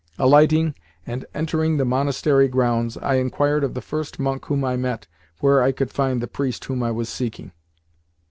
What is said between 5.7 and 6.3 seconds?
could find the